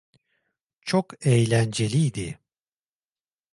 Çok 0.81 1.25
eğlenceliydi. 1.27 2.39